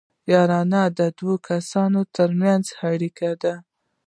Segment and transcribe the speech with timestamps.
[0.33, 3.53] یارانه د دوو کسانو ترمنځ اړیکه ده